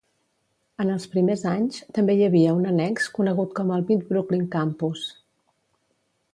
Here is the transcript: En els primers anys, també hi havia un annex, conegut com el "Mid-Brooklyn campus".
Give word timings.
En 0.83 0.87
els 0.93 1.03
primers 1.15 1.43
anys, 1.51 1.77
també 1.97 2.15
hi 2.21 2.25
havia 2.29 2.55
un 2.61 2.65
annex, 2.71 3.07
conegut 3.19 3.55
com 3.61 3.77
el 3.79 3.87
"Mid-Brooklyn 3.93 4.51
campus". 4.59 5.07